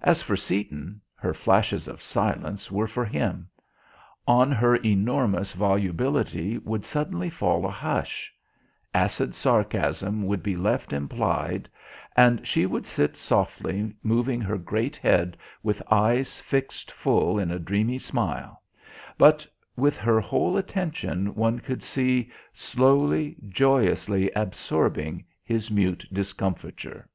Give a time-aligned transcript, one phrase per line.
[0.00, 3.50] As for Seaton her flashes of silence were for him.
[4.26, 8.32] On her enormous volubility would suddenly fall a hush:
[8.94, 11.68] acid sarcasm would be left implied;
[12.16, 17.58] and she would sit softly moving her great head, with eyes fixed full in a
[17.58, 18.62] dreamy smile;
[19.18, 19.46] but
[19.76, 27.06] with her whole attention, one could see, slowly, joyously absorbing his mute discomfiture.